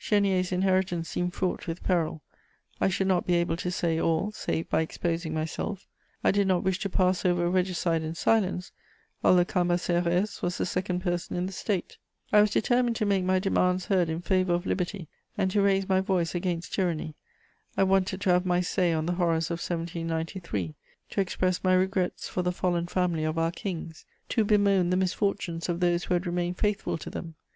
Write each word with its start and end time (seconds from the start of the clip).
Chénier's 0.00 0.52
inheritance 0.52 1.08
seemed 1.08 1.34
fraught 1.34 1.66
with 1.66 1.82
peril; 1.82 2.22
I 2.80 2.86
should 2.86 3.08
not 3.08 3.26
be 3.26 3.34
able 3.34 3.56
to 3.56 3.72
say 3.72 3.98
all, 4.00 4.30
save 4.30 4.70
by 4.70 4.82
exposing 4.82 5.34
myself; 5.34 5.88
I 6.22 6.30
did 6.30 6.46
not 6.46 6.62
wish 6.62 6.78
to 6.82 6.88
pass 6.88 7.24
over 7.24 7.50
regicide 7.50 8.02
in 8.04 8.14
silence, 8.14 8.70
although 9.24 9.44
Cambacérès 9.44 10.42
was 10.42 10.58
the 10.58 10.64
second 10.64 11.00
person 11.00 11.36
in 11.36 11.46
the 11.46 11.52
State; 11.52 11.98
I 12.32 12.40
was 12.40 12.52
determined 12.52 12.94
to 12.98 13.04
make 13.04 13.24
my 13.24 13.40
demands 13.40 13.86
heard 13.86 14.08
in 14.08 14.20
favour 14.20 14.54
of 14.54 14.64
liberty 14.64 15.08
and 15.36 15.50
to 15.50 15.60
raise 15.60 15.88
my 15.88 16.00
voice 16.00 16.36
against 16.36 16.72
tyranny; 16.72 17.16
I 17.76 17.82
wanted 17.82 18.20
to 18.20 18.30
have 18.30 18.46
my 18.46 18.60
say 18.60 18.92
on 18.92 19.06
the 19.06 19.14
horrors 19.14 19.50
of 19.50 19.58
1793, 19.58 20.76
to 21.10 21.20
express 21.20 21.64
my 21.64 21.74
regrets 21.74 22.28
for 22.28 22.42
the 22.42 22.52
fallen 22.52 22.86
family 22.86 23.24
of 23.24 23.38
our 23.38 23.50
kings, 23.50 24.04
to 24.28 24.44
bemoan 24.44 24.90
the 24.90 24.96
misfortunes 24.96 25.68
of 25.68 25.80
those 25.80 26.04
who 26.04 26.14
had 26.14 26.28
remained 26.28 26.58
faithful 26.58 26.96
to 26.98 27.10
them. 27.10 27.34